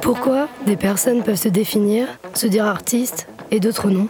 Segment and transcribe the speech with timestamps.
[0.00, 4.08] Pourquoi des personnes peuvent se définir, se dire artistes et d'autres non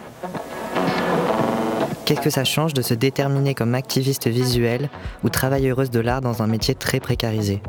[2.05, 4.89] Qu'est-ce que ça change de se déterminer comme activiste visuelle
[5.23, 7.61] ou travailleuse de l'art dans un métier très précarisé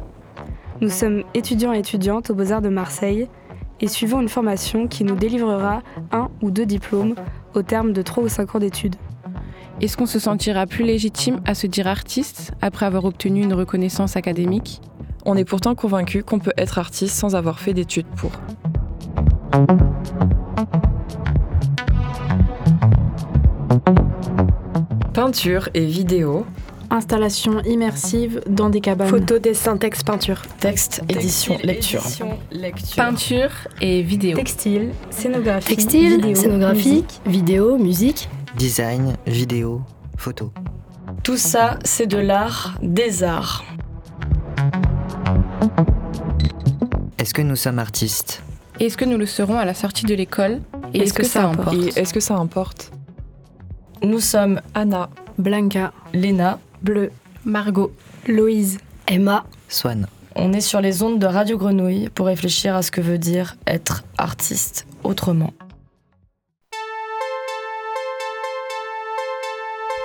[0.80, 3.28] Nous sommes étudiants et étudiantes aux Beaux-Arts de Marseille
[3.80, 7.14] et suivons une formation qui nous délivrera un ou deux diplômes
[7.54, 8.96] au terme de trois ou cinq ans d'études.
[9.82, 14.14] Est-ce qu'on se sentira plus légitime à se dire artiste après avoir obtenu une reconnaissance
[14.14, 14.80] académique?
[15.26, 18.30] On est pourtant convaincu qu'on peut être artiste sans avoir fait d'études pour.
[25.12, 26.46] Peinture et vidéo.
[26.90, 29.08] Installation immersive dans des cabanes.
[29.08, 30.42] Photo, dessin, texte, peinture.
[30.60, 32.04] Texte, édition, lecture.
[32.94, 34.36] Peinture et vidéo.
[34.36, 35.74] Textile, scénographie.
[35.74, 37.20] Textile, vidéo, scénographie, musique.
[37.26, 38.28] vidéo, musique.
[38.56, 39.82] Design, vidéo,
[40.16, 40.52] photo.
[41.22, 43.64] Tout ça, c'est de l'art, des arts.
[47.18, 48.42] Est-ce que nous sommes artistes?
[48.78, 50.60] Est-ce que nous le serons à la sortie de l'école?
[50.92, 51.96] Et est-ce que, ça importe?
[51.96, 52.92] Est-ce que ça importe?
[54.02, 57.10] Nous sommes Anna, Blanca, Léna, Bleu,
[57.44, 57.92] Margot.
[58.28, 58.78] Loïse.
[59.08, 60.06] Emma, Swan.
[60.36, 63.56] on est sur les ondes de Radio Grenouille pour réfléchir à ce que veut dire
[63.66, 65.52] être artiste autrement.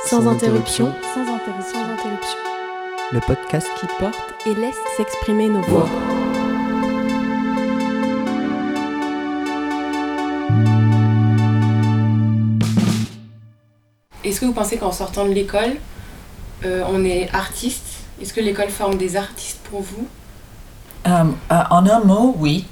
[0.05, 0.93] Sans interruption.
[1.13, 1.73] Sans interruption.
[1.73, 2.37] Sans interruption.
[3.11, 5.89] Le podcast qui porte Et laisse s'exprimer nos voix.
[14.23, 15.75] Est-ce que vous pensez qu'en sortant de l'école,
[16.63, 17.83] euh, on est artiste?
[18.21, 20.07] Est-ce que l'école forme des artistes pour vous?
[21.07, 22.65] Euh, en un mot, oui,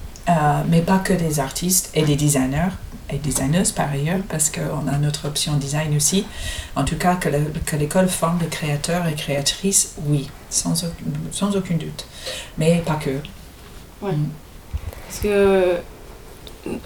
[0.69, 2.71] mais pas que des artistes et des designers
[3.11, 6.25] et designeuses par ailleurs, parce qu'on a notre option design aussi.
[6.75, 10.73] En tout cas, que le- que l'école forme des créateurs et créatrices, oui, sans,
[11.31, 12.05] sans aucun doute.
[12.57, 13.11] Mais pas que.
[14.01, 15.75] Parce que.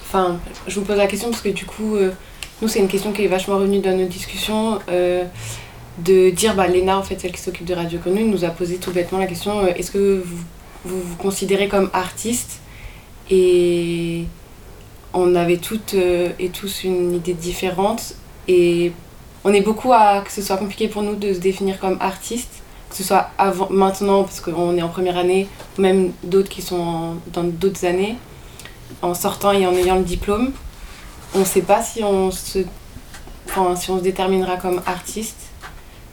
[0.01, 0.37] Enfin,
[0.67, 2.11] je vous pose la question parce que du coup, euh,
[2.61, 4.79] nous, c'est une question qui est vachement revenue dans nos discussions.
[4.89, 5.23] euh,
[5.99, 8.77] de dire, bah, Léna, en fait, celle qui s'occupe de Radio Grenouille, nous a posé
[8.77, 10.37] tout bêtement la question euh, est-ce que vous,
[10.85, 12.59] vous vous considérez comme artiste?
[13.29, 14.23] Et
[15.13, 18.13] on avait toutes euh, et tous une idée différente.
[18.47, 18.91] Et
[19.43, 22.49] on est beaucoup à que ce soit compliqué pour nous de se définir comme artiste,
[22.89, 25.47] que ce soit avant, maintenant, parce qu'on est en première année,
[25.77, 28.15] ou même d'autres qui sont en- dans d'autres années,
[29.01, 30.51] en sortant et en ayant le diplôme.
[31.35, 32.59] On ne sait pas si on, se,
[33.47, 35.37] enfin, si on se déterminera comme artiste.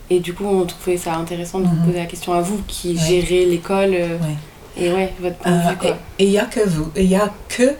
[0.08, 1.86] Et du coup, on trouvait ça intéressant de vous Mhm.
[1.86, 3.00] poser la question à vous qui Ouais.
[3.22, 3.94] gérez l'école.
[3.94, 4.36] euh, Ouais.
[4.78, 5.96] Et ouais, votre point de Euh, vue, quoi.
[6.18, 7.74] et il n'y a que vous, il n'y a que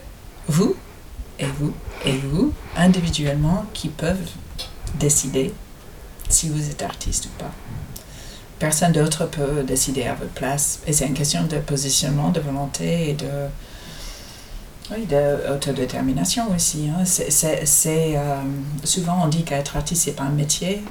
[0.49, 0.75] vous
[1.39, 1.73] et vous
[2.05, 4.29] et vous individuellement qui peuvent
[4.99, 5.53] décider
[6.29, 7.51] si vous êtes artiste ou pas.
[8.59, 10.79] Personne d'autre peut décider à votre place.
[10.87, 13.27] Et c'est une question de positionnement, de volonté et de,
[14.91, 16.89] oui, d'autodétermination aussi.
[16.89, 17.05] hein.
[17.05, 18.41] C'est, euh,
[18.83, 20.83] souvent on dit qu'être artiste, c'est pas un métier,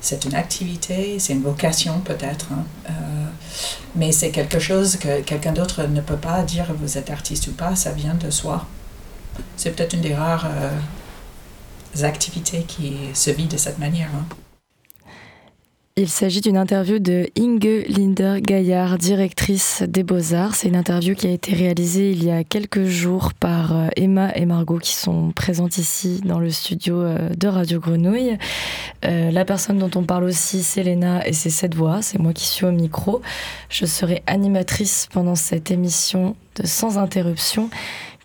[0.00, 2.48] c'est une activité, c'est une vocation peut-être.
[2.52, 2.64] hein.
[2.90, 2.92] Euh,
[3.94, 7.52] mais c'est quelque chose que quelqu'un d'autre ne peut pas dire vous êtes artiste ou
[7.52, 8.66] pas, ça vient de soi.
[9.56, 14.08] C'est peut-être une des rares euh, activités qui se vit de cette manière.
[14.14, 14.24] hein.
[15.98, 20.54] Il s'agit d'une interview de Inge Linder Gaillard, directrice des Beaux-Arts.
[20.54, 24.30] C'est une interview qui a été réalisée il y a quelques jours par euh, Emma
[24.36, 28.36] et Margot qui sont présentes ici dans le studio euh, de Radio Grenouille.
[29.02, 32.02] La personne dont on parle aussi, c'est Léna et c'est cette voix.
[32.02, 33.22] C'est moi qui suis au micro.
[33.70, 37.70] Je serai animatrice pendant cette émission de Sans interruption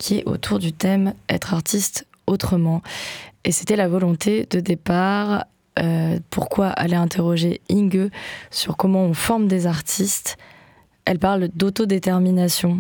[0.02, 2.82] qui est autour du thème Être artiste autrement.
[3.44, 5.46] Et c'était la volonté de départ
[5.80, 8.10] euh, pourquoi aller interroger Inge
[8.50, 10.38] sur comment on forme des artistes?
[11.06, 12.80] Elle parle d'autodétermination.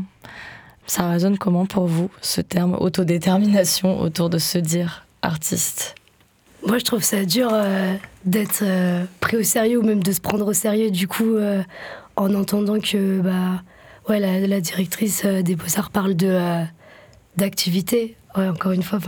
[0.87, 5.95] Ça résonne comment pour vous, ce terme autodétermination autour de se dire artiste?
[6.65, 7.95] Moi, je trouve ça dur euh,
[8.25, 11.37] d'être euh, pris au sérieux ou même de se prendre au sérieux, du coup,
[12.15, 13.61] en entendant que bah,
[14.09, 16.65] ouais, la, la directrice des Beaux-Arts parle de,
[17.37, 18.15] d'activité.
[18.33, 18.99] Encore une fois,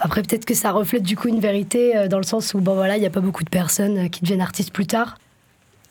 [0.00, 2.74] après, peut-être que ça reflète du coup une vérité euh, dans le sens où, bon,
[2.74, 5.16] voilà, il n'y a pas beaucoup de personnes euh, qui deviennent artistes plus tard.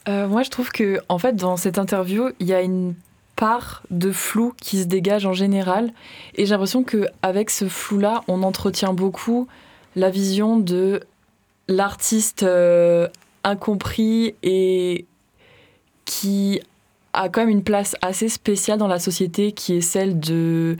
[0.09, 2.93] Euh, moi, je trouve que, en fait, dans cette interview, il y a une
[3.37, 5.91] part de flou qui se dégage en général,
[6.35, 9.47] et j'ai l'impression que avec ce flou-là, on entretient beaucoup
[9.95, 11.01] la vision de
[11.67, 12.45] l'artiste
[13.43, 15.05] incompris et
[16.05, 16.61] qui
[17.13, 20.77] a quand même une place assez spéciale dans la société, qui est celle de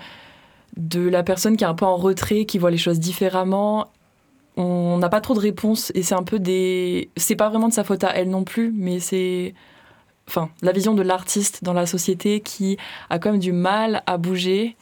[0.78, 3.92] de la personne qui est un peu en retrait, qui voit les choses différemment,
[4.58, 7.10] on n'a pas trop de réponses et c'est un peu des.
[7.16, 9.54] C'est pas vraiment de sa faute à elle non plus, mais c'est.
[10.28, 12.78] Enfin, la vision de l'artiste dans la société qui
[13.10, 14.76] a quand même du mal à bouger.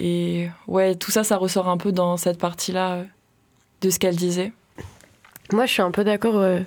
[0.00, 3.04] Et ouais, tout ça, ça ressort un peu dans cette partie-là euh,
[3.82, 4.52] de ce qu'elle disait.
[5.52, 6.60] Moi, je suis un peu d'accord euh,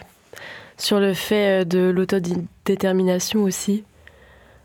[0.78, 3.84] sur le fait euh, de l'autodétermination aussi.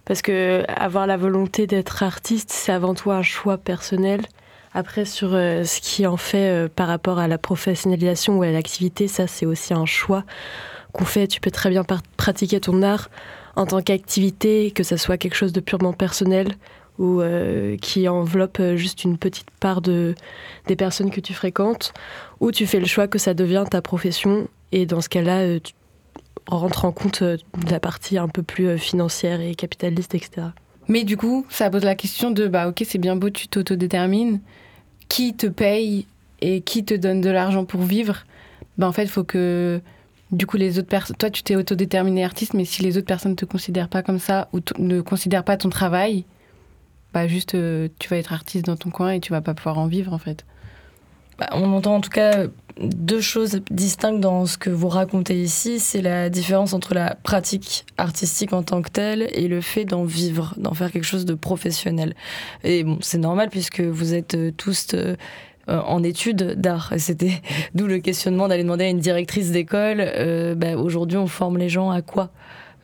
[0.04, 4.22] Parce que avoir la volonté d'être artiste, c'est avant tout un choix personnel.
[4.74, 8.50] Après, sur euh, ce qui en fait euh, par rapport à la professionnalisation ou à
[8.50, 10.24] l'activité, ça, c'est aussi un choix
[10.92, 11.26] qu'on fait.
[11.26, 11.84] Tu peux très bien
[12.16, 13.10] pratiquer ton art
[13.54, 16.54] en tant qu'activité, que ça soit quelque chose de purement personnel
[16.98, 20.14] ou euh, qui enveloppe juste une petite part de,
[20.66, 21.92] des personnes que tu fréquentes,
[22.40, 25.72] ou tu fais le choix que ça devient ta profession, et dans ce cas-là, tu
[26.46, 30.48] rentres en compte euh, de la partie un peu plus euh, financière et capitaliste, etc.
[30.88, 34.40] Mais du coup, ça pose la question de bah ok, c'est bien beau, tu t'autodétermines.
[35.08, 36.06] Qui te paye
[36.40, 38.24] et qui te donne de l'argent pour vivre?
[38.78, 39.80] Bah en fait, il faut que
[40.32, 41.16] du coup les autres personnes.
[41.16, 44.18] Toi, tu t'es autodéterminé artiste, mais si les autres personnes ne te considèrent pas comme
[44.18, 46.24] ça ou ne considèrent pas ton travail,
[47.12, 49.78] bah juste euh, tu vas être artiste dans ton coin et tu vas pas pouvoir
[49.78, 50.44] en vivre en fait.
[51.38, 52.46] Bah, on entend en tout cas
[52.80, 55.78] deux choses distinctes dans ce que vous racontez ici.
[55.78, 60.04] C'est la différence entre la pratique artistique en tant que telle et le fait d'en
[60.04, 62.14] vivre, d'en faire quelque chose de professionnel.
[62.64, 65.16] Et c'est normal puisque vous êtes euh, tous euh,
[65.68, 66.92] euh, en études d'art.
[66.98, 67.42] C'était
[67.74, 70.04] d'où le questionnement d'aller demander à une directrice d'école.
[70.56, 72.30] bah, Aujourd'hui, on forme les gens à quoi?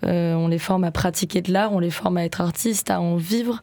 [0.04, 3.16] On les forme à pratiquer de l'art, on les forme à être artistes, à en
[3.16, 3.62] vivre.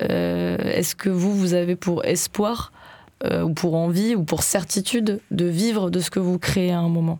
[0.00, 2.70] Est-ce que vous, vous avez pour espoir
[3.24, 6.78] euh, ou pour envie ou pour certitude de vivre de ce que vous créez à
[6.78, 7.18] un moment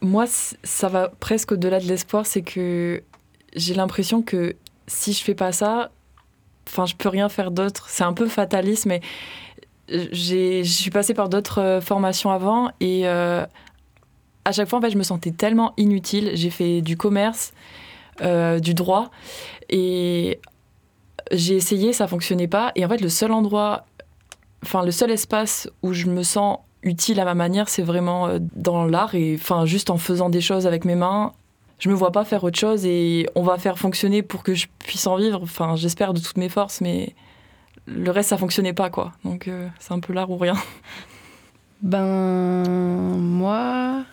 [0.00, 3.02] Moi, ça va presque au-delà de l'espoir, c'est que
[3.54, 4.56] j'ai l'impression que
[4.86, 5.90] si je fais pas ça,
[6.68, 7.86] enfin, je peux rien faire d'autre.
[7.88, 9.00] C'est un peu fataliste, mais
[9.88, 13.44] je suis passée par d'autres euh, formations avant et euh,
[14.44, 16.32] à chaque fois, en fait, je me sentais tellement inutile.
[16.34, 17.52] J'ai fait du commerce,
[18.22, 19.10] euh, du droit
[19.70, 20.40] et
[21.30, 22.72] j'ai essayé, ça fonctionnait pas.
[22.74, 23.86] Et en fait, le seul endroit,
[24.62, 28.38] enfin, le seul espace où je me sens utile à ma manière, c'est vraiment euh,
[28.56, 31.32] dans l'art et enfin juste en faisant des choses avec mes mains.
[31.78, 34.66] Je me vois pas faire autre chose et on va faire fonctionner pour que je
[34.78, 35.40] puisse en vivre.
[35.42, 37.14] Enfin, j'espère de toutes mes forces, mais
[37.86, 39.12] le reste ça fonctionnait pas quoi.
[39.24, 40.54] Donc euh, c'est un peu l'art ou rien.
[41.82, 44.04] Ben moi,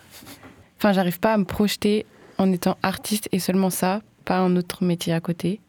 [0.76, 2.04] enfin j'arrive pas à me projeter
[2.36, 5.60] en étant artiste et seulement ça, pas un autre métier à côté,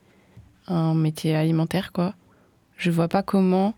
[0.68, 2.16] un métier alimentaire quoi.
[2.76, 3.76] Je vois pas comment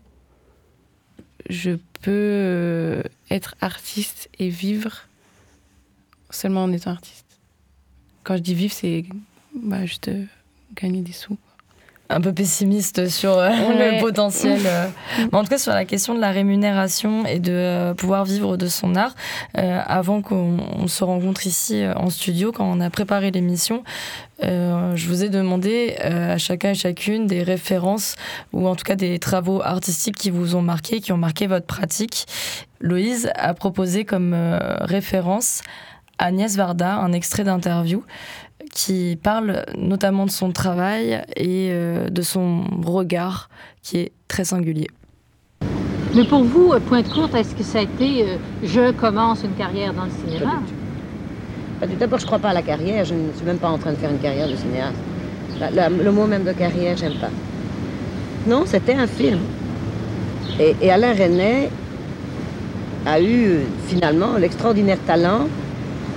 [1.48, 5.06] je peux euh, être artiste et vivre
[6.30, 7.24] seulement en étant artiste.
[8.22, 9.04] Quand je dis vivre, c'est
[9.54, 10.24] bah, juste euh,
[10.74, 11.38] gagner des sous.
[12.10, 13.96] Un peu pessimiste sur euh, Ouais.
[13.96, 14.60] le potentiel.
[14.64, 14.86] euh.
[15.32, 18.56] Mais en tout cas, sur la question de la rémunération et de euh, pouvoir vivre
[18.56, 19.14] de son art,
[19.54, 23.82] avant qu'on on se rencontre ici en studio, quand on a préparé l'émission,
[24.42, 28.16] je vous ai demandé à chacun et chacune des références
[28.52, 31.66] ou en tout cas des travaux artistiques qui vous ont marqué, qui ont marqué votre
[31.66, 32.26] pratique.
[32.80, 34.34] Loïse a proposé comme
[34.80, 35.62] référence
[36.18, 38.04] Agnès Varda, un extrait d'interview
[38.74, 43.48] qui parle notamment de son travail et euh, de son regard
[43.82, 44.88] qui est très singulier.
[46.14, 49.42] Mais pour vous, euh, point de courte, est-ce que ça a été euh, je commence
[49.44, 50.60] une carrière dans le cinéma?
[51.80, 51.98] Pas du tout.
[52.00, 53.04] D'abord, je crois pas à la carrière.
[53.04, 54.96] Je ne suis même pas en train de faire une carrière de cinéaste.
[55.60, 57.30] La- la- le mot même de carrière, j'aime pas.
[58.46, 59.38] Non, c'était un film.
[60.60, 61.68] Et, et Alain René
[63.06, 65.46] a eu finalement l'extraordinaire talent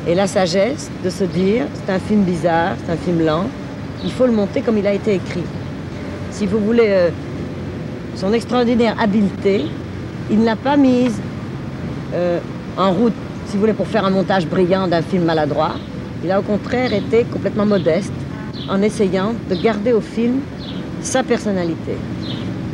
[0.06, 3.46] et la sagesse de se dire c'est un film bizarre, c'est un film lent,
[4.04, 5.44] il faut le monter comme il a été écrit.
[6.32, 7.10] Si vous voulez euh,
[8.16, 9.66] son extraordinaire habileté,
[10.30, 11.20] il ne l'a pas mise
[12.13, 12.39] euh,
[12.77, 13.13] en route,
[13.48, 15.75] si vous voulez, pour faire un montage brillant d'un film maladroit.
[16.24, 18.13] Il a au contraire été complètement modeste
[18.70, 20.42] en essayant de garder au film
[21.01, 21.98] sa personnalité,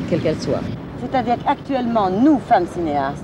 [0.09, 0.61] quelle qu'elle soit.
[1.01, 3.23] C'est-à-dire qu'actuellement, nous, femmes cinéastes,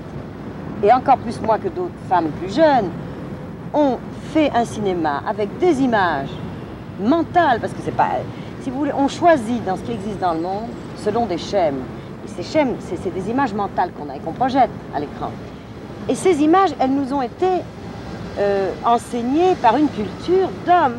[0.82, 2.90] et encore plus moi que d'autres femmes plus jeunes,
[3.74, 3.98] on
[4.32, 6.28] fait un cinéma avec des images
[7.00, 8.08] mentales, parce que c'est pas.
[8.62, 11.80] Si vous voulez, on choisit dans ce qui existe dans le monde selon des schèmes.
[12.24, 15.30] Et ces schèmes, c'est des images mentales qu'on a et qu'on projette à l'écran.
[16.08, 17.46] Et ces images, elles nous ont été
[18.38, 20.96] euh, enseignées par une culture d'hommes.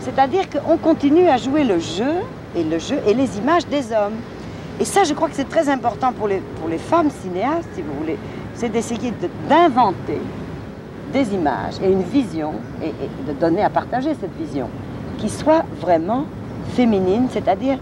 [0.00, 2.12] C'est-à-dire qu'on continue à jouer le jeu
[2.56, 4.16] et le jeu et les images des hommes.
[4.80, 7.82] Et ça, je crois que c'est très important pour les, pour les femmes cinéastes, si
[7.82, 8.16] vous voulez,
[8.54, 10.20] c'est d'essayer de- d'inventer
[11.12, 14.68] des images et une vision et, et de donner à partager cette vision
[15.18, 16.24] qui soit vraiment
[16.74, 17.78] féminine, c'est-à-dire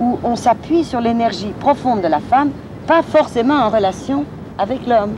[0.00, 2.50] où on s'appuie sur l'énergie profonde de la femme,
[2.86, 4.24] pas forcément en relation
[4.58, 5.14] avec l'homme.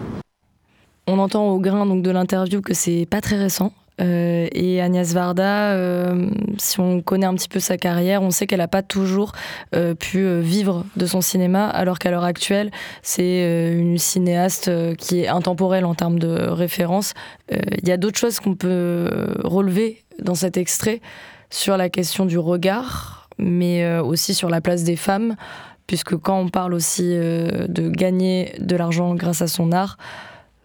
[1.06, 3.72] On entend au grain donc de l'interview que c'est pas très récent.
[4.00, 8.46] Euh, et Agnès Varda, euh, si on connaît un petit peu sa carrière, on sait
[8.46, 9.32] qu'elle n'a pas toujours
[9.74, 12.70] euh, pu vivre de son cinéma, alors qu'à l'heure actuelle,
[13.02, 17.14] c'est une cinéaste qui est intemporelle en termes de référence.
[17.50, 21.00] Il y a d'autres choses qu'on peut relever dans cet extrait
[21.50, 25.36] sur la question du regard, mais aussi sur la place des femmes,
[25.86, 29.98] puisque quand on parle aussi de gagner de l'argent grâce à son art,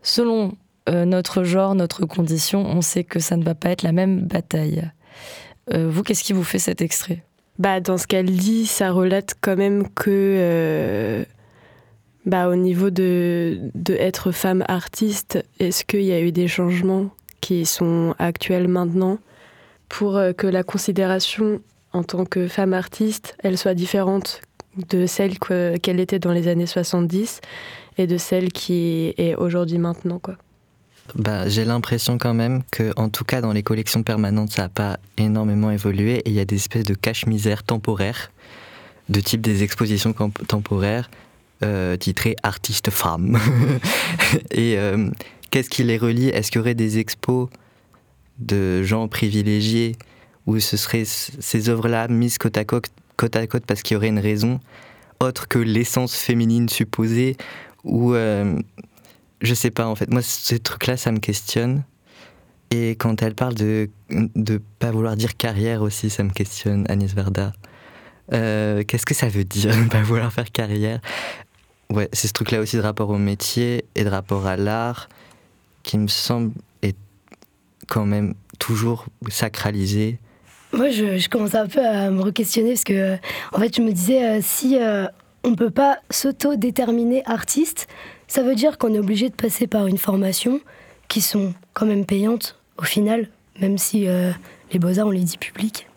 [0.01, 0.53] selon
[0.89, 4.21] euh, notre genre, notre condition, on sait que ça ne va pas être la même
[4.21, 4.89] bataille.
[5.73, 7.23] Euh, vous, qu'est-ce qui vous fait cet extrait?
[7.59, 11.25] Bah, Dans ce qu'elle dit, ça relate quand même que, euh,
[12.25, 17.09] bah, au niveau de, de être femme artiste, est-ce qu'il y a eu des changements
[17.41, 19.19] qui sont actuels maintenant?
[19.89, 21.61] Pour que la considération
[21.93, 24.41] en tant que femme artiste, elle soit différente
[24.89, 27.39] de celle qu'elle était dans les années 70
[27.97, 30.35] et de celle qui est aujourd'hui maintenant quoi.
[31.15, 34.69] Bah, j'ai l'impression quand même que, en tout cas, dans les collections permanentes, ça n'a
[34.69, 38.31] pas énormément évolué et il y a des espèces de cache-misère temporaires,
[39.09, 40.13] de type des expositions
[40.47, 41.09] temporaires
[41.63, 43.39] euh, titrées artistes femmes.
[44.51, 45.09] et euh,
[45.49, 46.29] qu'est-ce qui les relie?
[46.29, 47.49] Est-ce qu'il y aurait des expos
[48.39, 49.95] de gens privilégiés
[50.45, 53.97] où ce seraient ces œuvres-là mises côte à côte, côte à côte parce qu'il y
[53.97, 54.59] aurait une raison
[55.19, 57.37] autre que l'essence féminine supposée
[57.83, 58.59] ou euh,
[59.41, 60.09] je sais pas en fait.
[60.09, 61.83] Moi, ce truc-là, ça me questionne.
[62.71, 67.13] Et quand elle parle de ne pas vouloir dire carrière aussi, ça me questionne, Agnès
[67.13, 67.53] Verda.
[68.33, 70.99] Euh, qu'est-ce que ça veut dire, ne pas vouloir faire carrière?
[71.89, 75.07] Ouais, c'est ce truc-là aussi de rapport au métier et de rapport à l'art
[75.83, 76.51] qui me semble
[76.83, 76.97] être
[77.87, 80.19] quand même toujours sacralisé.
[80.73, 83.15] Moi, je, je, commence un peu à me re-questionner parce que,
[83.53, 85.05] en fait, je me disais, euh, si euh,
[85.45, 87.87] on ne peut pas s'auto-déterminer artiste,
[88.27, 90.59] ça veut dire qu'on est obligé de passer par une formation
[91.07, 93.29] qui sont quand même payantes au final,
[93.59, 94.31] même si euh,
[94.71, 95.87] les beaux-arts, on les dit publics.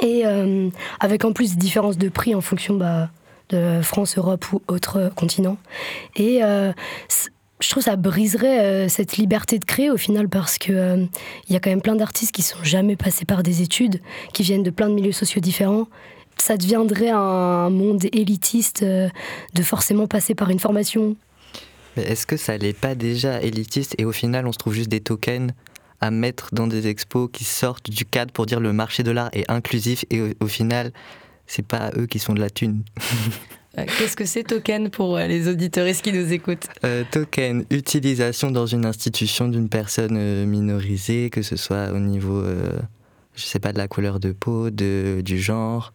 [0.00, 0.68] Et euh,
[1.00, 3.10] avec en plus différences de prix en fonction bah,
[3.50, 5.58] de France, Europe ou autres continents.
[6.16, 6.72] Et euh,
[7.60, 11.08] je trouve que ça briserait cette liberté de créer au final parce qu'il
[11.48, 14.00] il y a quand même plein d'artistes qui sont jamais passés par des études,
[14.32, 15.86] qui viennent de plein de milieux sociaux différents
[16.36, 21.14] ça deviendrait un monde élitiste de forcément passer par une formation
[21.96, 24.90] mais est-ce que ça n'est pas déjà élitiste et au final on se trouve juste
[24.90, 25.52] des tokens
[26.00, 29.30] à mettre dans des expos qui sortent du cadre pour dire le marché de l'art
[29.32, 30.92] est inclusif et au, final
[31.46, 32.82] c'est pas eux qui sont de la thune.
[33.76, 36.68] Euh, qu'est-ce que c'est token pour euh, les auditeuristes qui nous écoutent?
[36.84, 42.44] Euh, Token, utilisation dans une institution d'une personne minorisée, que ce soit au niveau,
[43.34, 45.92] je sais pas, de la couleur de peau, de, du genre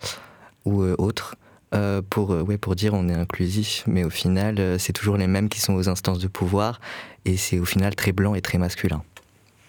[0.66, 1.36] ou autre.
[1.76, 5.18] Euh, pour, euh, ouais, pour dire on est inclusif, mais au final, euh, c'est toujours
[5.18, 6.80] les mêmes qui sont aux instances de pouvoir,
[7.26, 9.04] et c'est au final très blanc et très masculin.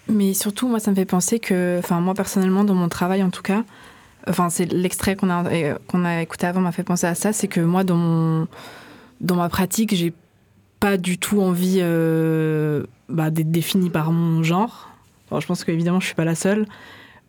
[0.09, 3.29] Mais surtout, moi, ça me fait penser que, enfin, moi personnellement, dans mon travail en
[3.29, 3.65] tout cas,
[4.27, 5.45] enfin, c'est l'extrait qu'on a,
[5.89, 8.49] qu'on a écouté avant m'a fait penser à ça, c'est que moi, dans, mon,
[9.21, 10.15] dans ma pratique, j'ai
[10.81, 11.83] pas du tout envie
[13.11, 14.89] bah, d'être définie par mon genre.
[15.39, 16.67] je pense qu'évidemment, je suis pas la seule.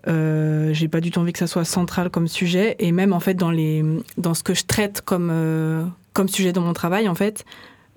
[0.07, 2.75] Euh, j'ai pas du tout envie que ça soit central comme sujet.
[2.79, 3.83] Et même en fait dans les
[4.17, 7.45] dans ce que je traite comme euh, comme sujet dans mon travail en fait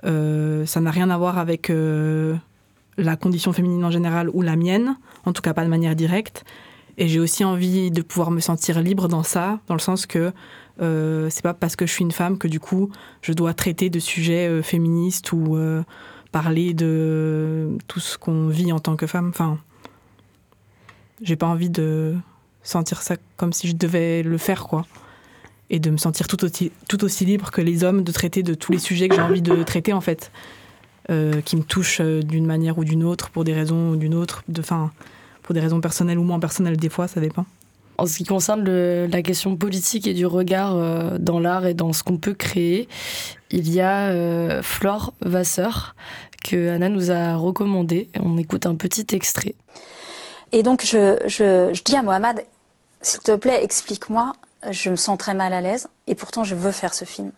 [0.04, 1.72] euh, ça n'a rien à voir avec
[2.96, 4.96] la condition féminine en général ou la mienne.
[5.24, 6.44] En tout cas pas de manière directe.
[6.96, 10.32] Et j'ai aussi envie de pouvoir me sentir libre dans ça dans le sens que
[10.78, 12.90] c'est pas parce que je suis une femme que du coup
[13.22, 15.58] je dois traiter de sujets féministes ou
[16.30, 19.28] parler de tout ce qu'on vit en tant que femme.
[19.30, 19.58] Enfin
[21.24, 22.14] j'ai pas envie de
[22.62, 24.86] sentir ça comme si je devais le faire, quoi.
[25.70, 28.78] Et de me sentir tout aussi, libre que les hommes de traiter de tous les
[28.78, 30.30] sujets que j'ai envie de traiter, en fait.
[31.10, 34.14] Euh, qui me touchent euh, d'une manière ou d'une autre, pour des raisons ou d'une
[34.14, 34.90] autre, de, fin,
[35.42, 37.44] pour des raisons personnelles ou moins personnelles, des fois, ça dépend.
[37.98, 41.92] En ce qui concerne la question politique et du regard euh, dans l'art et dans
[41.92, 42.88] ce qu'on peut créer,
[43.50, 45.94] il y a Flore Vasseur
[46.42, 48.08] que Anna nous a recommandé.
[48.18, 49.54] On écoute un petit extrait.
[50.54, 52.46] Et donc, je, dis à Mohamed,
[53.02, 54.34] s'il te plaît, explique-moi,
[54.70, 57.32] je me sens très mal à l'aise, et pourtant je veux faire ce film.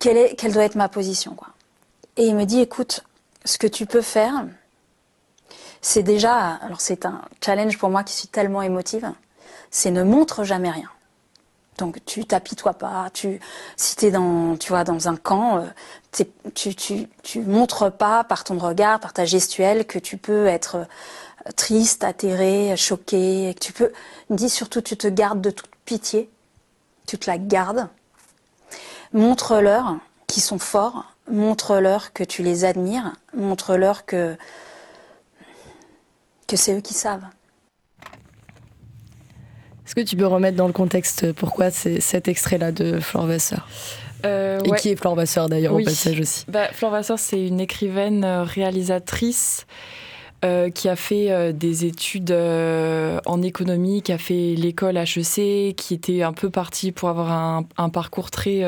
[0.00, 1.50] Quelle, est, quelle doit être ma position quoi
[2.16, 3.04] Et il me dit, écoute,
[3.44, 4.46] ce que tu peux faire,
[5.80, 9.08] c'est déjà, alors c'est un challenge pour moi qui suis tellement émotive,
[9.70, 10.90] c'est ne montre jamais rien.
[11.78, 13.38] Donc tu t'apitoies pas, tu,
[13.76, 18.24] si tu es dans, tu vois, dans un camp, euh, tu, tu, tu montres pas
[18.24, 20.88] par ton regard, par ta gestuelle que tu peux être
[21.56, 23.92] triste, atterré, choqué, tu peux,
[24.28, 26.30] il me dit surtout tu te gardes de toute pitié,
[27.06, 27.88] tu te la gardes.
[29.12, 29.96] Montre-leur
[30.26, 34.36] qu'ils sont forts montre-leur que tu les admires, montre-leur que,
[36.46, 37.24] que c'est eux qui savent.
[39.86, 43.68] Est-ce que tu peux remettre dans le contexte pourquoi c'est cet extrait-là de Flore Vasseur?
[44.24, 44.78] Euh, Et ouais.
[44.78, 45.82] qui est Flore Vasseur d'ailleurs Oui.
[45.82, 46.44] au passage aussi?
[46.48, 49.66] Bah, Flore Vasseur, c'est une écrivaine euh, réalisatrice
[50.44, 55.76] euh, qui a fait euh, des études euh, en économie, qui a fait l'école HEC,
[55.76, 58.62] qui était un peu partie pour avoir un, parcours très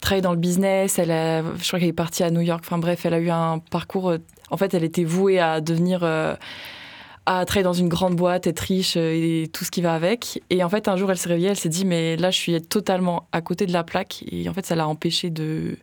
[0.00, 0.96] travailler dans le business.
[0.98, 2.62] Je crois qu'elle est partie à New York.
[2.66, 4.12] Enfin bref, elle a eu un parcours.
[4.50, 8.96] en fait, elle était vouée à devenir à travailler dans une grande boîte, être riche
[8.96, 10.42] et tout ce qui va avec.
[10.50, 12.62] Et en fait, un jour, elle s'est réveillée, elle s'est dit, mais là, je suis
[12.62, 14.22] totalement à côté de la plaque.
[14.30, 15.78] Et en fait, ça l'a empêché de,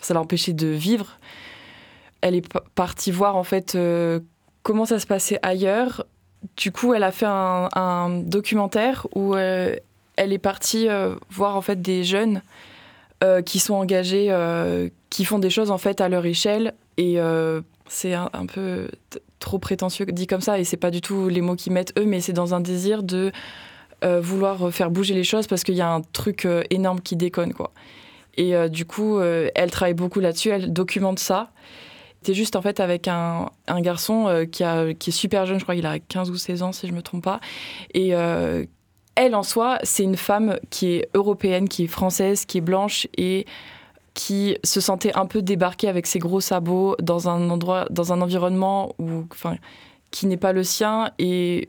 [0.00, 1.18] ça l'a empêché de vivre.
[2.20, 4.20] Elle est pa- partie voir en fait euh,
[4.62, 6.06] comment ça se passait ailleurs.
[6.56, 9.74] Du coup, elle a fait un, documentaire où euh,
[10.16, 12.42] elle est partie euh, voir en fait des jeunes
[13.44, 14.32] qui sont engagés,
[15.10, 16.72] qui font des choses en fait à leur échelle.
[16.98, 17.18] Et
[17.88, 18.88] c'est un, un peu
[19.40, 22.04] trop prétentieux dit comme ça, et c'est pas du tout les mots qu'ils mettent eux,
[22.04, 23.32] mais c'est dans un désir de
[24.04, 27.72] vouloir faire bouger les choses parce qu'il y a un truc énorme qui déconne quoi.
[28.36, 31.50] Et du coup, elle travaille beaucoup là-dessus, elle documente ça.
[32.34, 35.98] Juste en fait avec un, garçon euh, qui, est super jeune, je crois qu'il a
[35.98, 37.40] 15 ou 16 ans si je me trompe pas.
[37.94, 38.64] Et euh,
[39.14, 43.08] elle en soi, c'est une femme qui est européenne, qui est française, qui est blanche
[43.16, 43.46] et
[44.14, 48.20] qui se sentait un peu débarquée avec ses gros sabots dans un endroit, dans un
[48.20, 48.94] environnement
[49.30, 49.56] enfin,
[50.10, 51.10] qui n'est pas le sien.
[51.18, 51.68] Et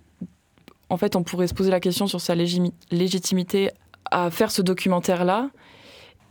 [0.90, 3.70] en fait, on pourrait se poser la question sur sa légitimité
[4.10, 5.50] à faire ce documentaire-là.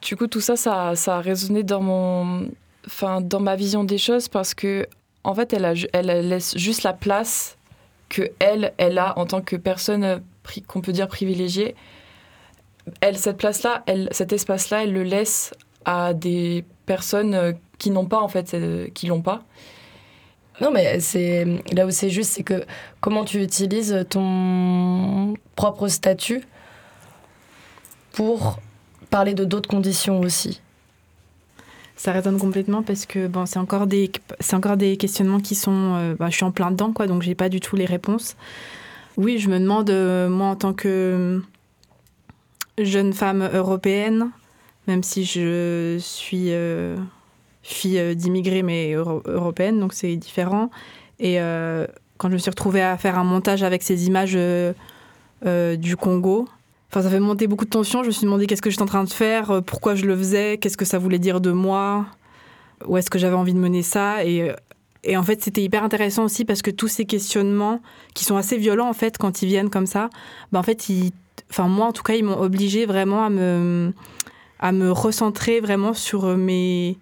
[0.02, 2.48] Du coup, tout ça, ça, ça a résonné dans mon,
[2.88, 4.86] enfin, dans ma vision des choses parce que,
[5.24, 7.56] en fait, elle, laisse juste la place
[8.08, 10.22] que elle, elle a en tant que personne
[10.66, 11.74] qu'on peut dire privilégiée.
[13.02, 15.52] Elle, cette place-là, cet espace-là, elle le laisse
[15.84, 19.42] à des personnes euh, qui n'ont pas, en fait, euh, qui l'ont pas.
[20.60, 22.64] Non, mais c'est là où c'est juste, c'est que
[23.00, 26.42] comment tu utilises ton propre statut
[28.12, 28.58] pour
[29.10, 30.60] parler de d'autres conditions aussi.
[32.00, 35.94] Ça résonne complètement parce que bon, c'est encore des c'est encore des questionnements qui sont
[35.96, 38.36] euh, bah, je suis en plein dedans quoi donc j'ai pas du tout les réponses.
[39.16, 41.42] Oui, je me demande euh, moi en tant que
[42.78, 44.30] jeune femme européenne
[44.86, 46.96] même si je suis euh,
[47.64, 50.70] fille euh, d'immigrés mais euro- européenne donc c'est différent
[51.18, 51.38] et
[52.16, 54.38] quand je me suis retrouvée à faire un montage avec ces images
[55.44, 56.48] du Congo
[56.90, 58.02] Enfin, ça fait monter beaucoup de tension.
[58.02, 60.16] Je me suis demandé qu'est-ce que j'étais en train de faire, euh, pourquoi je le
[60.16, 62.06] faisais, qu'est-ce que ça voulait dire de moi,
[62.86, 64.24] où est-ce que j'avais envie de mener ça.
[64.24, 64.54] Et, euh,
[65.04, 67.80] et en fait, c'était hyper intéressant aussi parce que tous ces questionnements,
[68.14, 70.08] qui sont assez violents en fait quand ils viennent comme ça,
[70.50, 70.82] bah, en fait,
[71.50, 73.92] enfin moi en tout cas, ils m'ont obligé vraiment à me,
[74.58, 76.98] à me recentrer vraiment sur euh, mes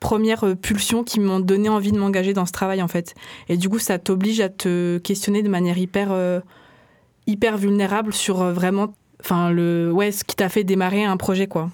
[0.00, 3.14] premières pulsions qui m'ont donné envie de m'engager dans ce travail en fait.
[3.48, 6.08] Et du coup, ça t'oblige à te questionner de manière hyper
[7.26, 11.46] hyper vulnérable sur euh, vraiment enfin le ouais ce qui t'a fait démarrer un projet
[11.46, 11.70] quoi.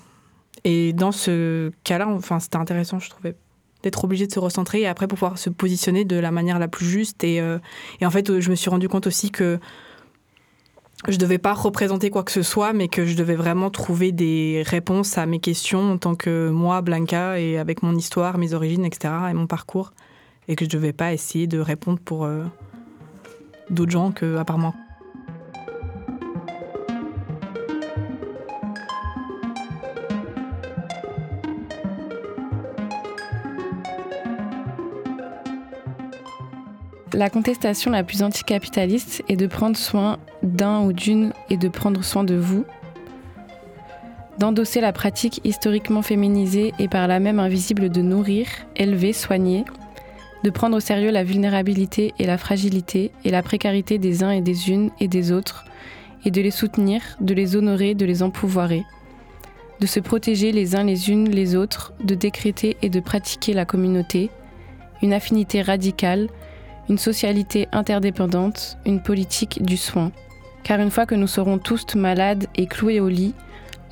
[0.64, 3.34] Et dans ce cas-là enfin c'était intéressant je trouvais
[3.82, 6.86] d'être obligé de se recentrer et après pouvoir se positionner de la manière la plus
[6.86, 7.24] juste.
[7.24, 7.58] Et, euh,
[8.00, 9.58] et en fait je me suis rendu compte aussi que
[11.08, 14.62] je devais pas représenter quoi que ce soit mais que je devais vraiment trouver des
[14.66, 18.84] réponses à mes questions en tant que moi Blanca et avec mon histoire mes origines
[18.84, 19.92] etc et mon parcours
[20.48, 22.44] et que je devais pas essayer de répondre pour euh,
[23.70, 24.74] d'autres gens que à part moi
[37.12, 42.04] La contestation la plus anticapitaliste est de prendre soin d'un ou d'une et de prendre
[42.04, 42.64] soin de vous,
[44.38, 48.46] d'endosser la pratique historiquement féminisée et par là même invisible de nourrir,
[48.76, 49.64] élever, soigner,
[50.44, 54.40] de prendre au sérieux la vulnérabilité et la fragilité et la précarité des uns et
[54.40, 55.64] des unes et des autres,
[56.24, 58.84] et de les soutenir, de les honorer, de les empouvoirer,
[59.80, 63.64] de se protéger les uns les unes les autres, de décréter et de pratiquer la
[63.64, 64.30] communauté,
[65.02, 66.28] une affinité radicale,
[66.88, 70.12] une socialité interdépendante, une politique du soin.
[70.62, 73.34] Car une fois que nous serons tous malades et cloués au lit,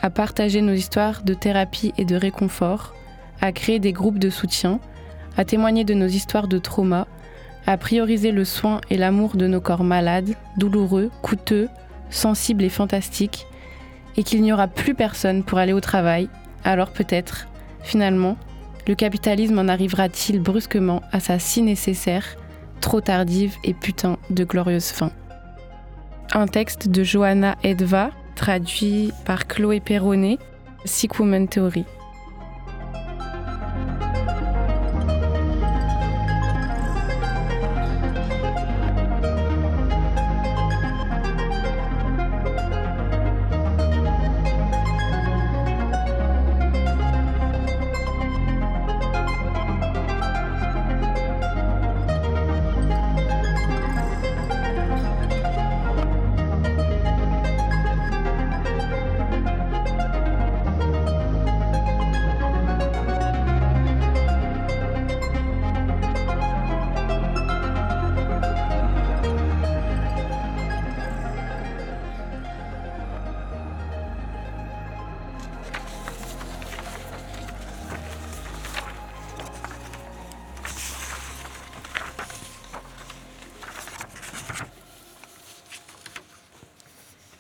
[0.01, 2.95] à partager nos histoires de thérapie et de réconfort,
[3.41, 4.81] à créer des groupes de soutien,
[5.37, 7.07] à témoigner de nos histoires de trauma,
[7.67, 11.69] à prioriser le soin et l'amour de nos corps malades, douloureux, coûteux,
[12.11, 13.47] sensibles et fantastiques,
[14.17, 16.29] et qu'il n'y aura plus personne pour aller au travail,
[16.65, 17.47] alors peut-être,
[17.83, 18.37] finalement,
[18.87, 22.37] le capitalisme en arrivera-t-il brusquement à sa si nécessaire,
[22.81, 25.11] trop tardive et putain de glorieuse fin.
[26.33, 30.39] Un texte de Johanna Edva, traduit par Chloé Perronnet,
[30.85, 31.85] Sick Woman Theory.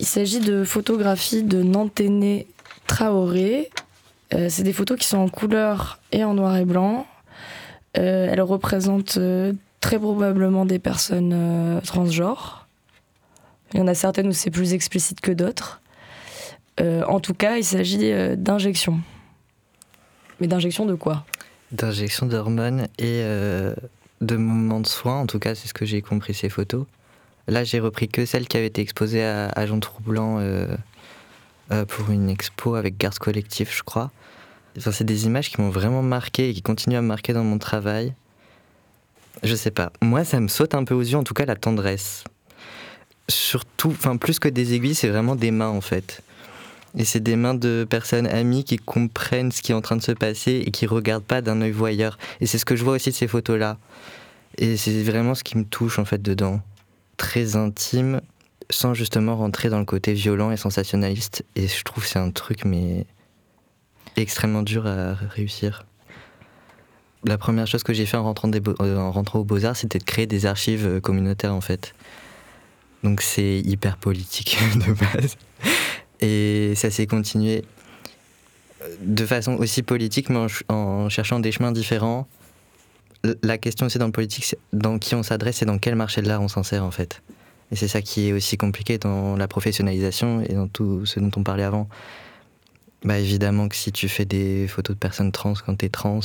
[0.08, 2.46] S'agit de photographies de Nanténé
[2.86, 3.70] Traoré.
[4.34, 7.06] Euh, c'est des photos qui sont en couleur et en noir et blanc.
[7.98, 12.66] Euh, elles représentent euh, très probablement des personnes transgenres.
[13.74, 15.80] Il y en a certaines où c'est plus explicite que d'autres.
[16.80, 19.00] En tout cas, il s'agit d'injections.
[20.40, 21.24] Mais d'injections de quoi?
[21.72, 23.20] D'injection d'hormones et
[24.20, 26.86] de mouvements de soins, en tout cas, c'est ce que j'ai compris ces photos.
[27.48, 30.66] Là, j'ai repris que celles qui avaient été exposées à, à Jean Troublant euh,
[31.72, 34.11] euh, pour une expo avec Garde Collectif, je crois.
[34.78, 37.58] C'est des images qui m'ont vraiment marqué et qui continuent à me marquer dans mon
[37.58, 38.12] travail.
[39.42, 39.90] Je sais pas.
[40.02, 42.24] Moi, ça me saute un peu aux yeux, en tout cas, la tendresse.
[43.28, 46.22] Surtout, enfin, plus que des aiguilles, c'est vraiment des mains, en fait.
[46.96, 50.02] Et c'est des mains de personnes amies qui comprennent ce qui est en train de
[50.02, 52.18] se passer et qui regardent pas d'un œil voyeur.
[52.40, 53.78] Et c'est ce que je vois aussi de ces photos-là.
[54.58, 56.61] Et c'est vraiment ce qui me touche en fait dedans.
[57.18, 58.22] Très intime,
[58.70, 61.44] sans justement rentrer dans le côté violent et sensationnaliste.
[61.57, 63.04] Et je trouve c'est un truc mais
[64.16, 65.85] extrêmement dur à réussir.
[67.24, 70.04] La première chose que j'ai fait en rentrant, euh, en rentrant aux Beaux-Arts, c'était de
[70.04, 71.94] créer des archives euh, communautaires en fait.
[73.02, 75.37] Donc c'est hyper politique de base.
[76.20, 77.64] Et ça s'est continué
[78.83, 82.28] euh, de façon aussi politique, mais en cherchant des chemins différents.
[83.42, 86.22] La question aussi dans le politique, c'est dans qui on s'adresse et dans quel marché
[86.22, 87.22] de l'art on s'insère en fait.
[87.72, 91.31] Et c'est ça qui est aussi compliqué dans la professionnalisation et dans tout ce dont
[91.37, 91.88] on parlait avant.
[93.04, 96.20] Bah évidemment que si tu fais des photos de personnes trans quand t'es trans,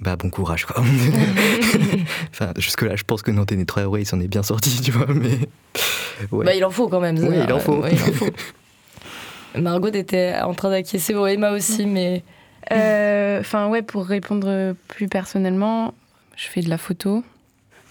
[0.00, 0.82] bah bon courage quoi.
[2.30, 4.90] enfin jusque là je pense que Nantes Traoré euros il s'en est bien sorti tu
[4.90, 5.38] vois mais
[6.32, 6.44] ouais.
[6.44, 7.18] Bah, il en faut quand même.
[7.18, 7.80] Oui, il en Ouais, faut.
[7.80, 8.26] ouais, il en faut.
[9.60, 12.22] Margot était en train d'acquiescer, bon, Emma aussi, mais
[12.72, 15.94] Euh, Enfin, ouais, pour répondre plus personnellement,
[16.36, 17.24] je fais de la photo.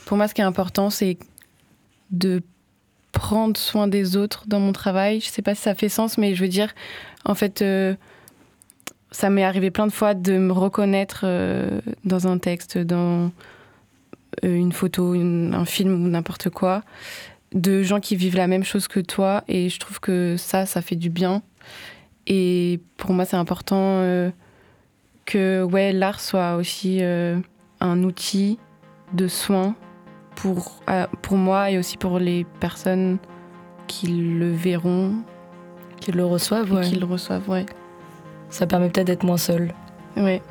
[0.06, 1.18] Pour moi, ce qui est important, c'est
[2.12, 2.42] de
[3.12, 5.20] prendre soin des autres dans mon travail.
[5.20, 6.74] Je sais pas si ça fait sens, mais je veux dire,
[7.26, 7.96] en fait, euh,
[9.12, 13.32] ça m'est arrivé plein de fois de me reconnaître euh, dans un texte, dans
[14.44, 16.84] euh, une photo, un film ou n'importe quoi,
[17.54, 19.44] de gens qui vivent la même chose que toi.
[19.48, 21.42] Et je trouve que ça, ça fait du bien.
[22.28, 24.02] Et pour moi, c'est important
[25.26, 27.02] que ouais, l'art soit aussi
[27.80, 28.60] un outil
[29.14, 29.76] de soin
[30.36, 33.18] pour, euh, pour moi et aussi pour les personnes
[33.88, 35.16] qui le verront.
[36.00, 36.82] Qui le reçoivent, ouais.
[36.82, 37.66] Qui le reçoivent, ouais.
[38.50, 39.74] ça permet peut-être d'être moins seul.
[40.18, 40.42] Ouais.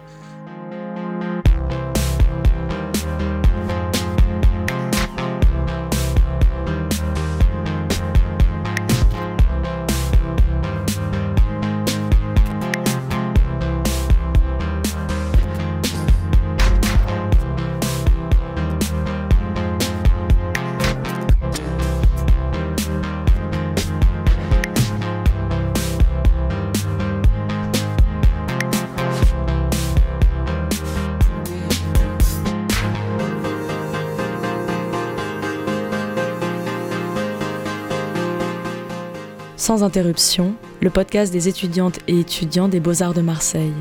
[39.85, 43.73] Interruption, le podcast des étudiantes et étudiants des Beaux-Arts de Marseille.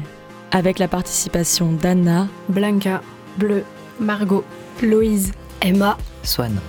[0.52, 3.02] Avec la participation d'Anna, Blanca,
[3.38, 3.63] Bleu,
[4.00, 4.44] Margot,
[4.82, 6.60] Loïse, Emma, Swan.